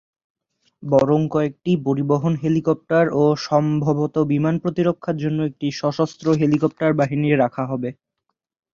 বরং 0.83 1.19
কয়েকটি 1.29 1.71
পরিবহন 1.85 2.33
হেলিকপ্টার 2.43 3.05
ও 3.15 3.35
সম্ভবত 3.47 4.15
বিমান 4.31 4.55
প্রতিরক্ষার 4.63 5.17
জন্য 5.23 5.39
একটি 5.49 5.67
সশস্ত্র 5.79 6.25
হেলিকপ্টার 6.39 6.91
বাহিনী 6.99 7.29
রাখা 7.35 7.63
হবে। 7.71 7.89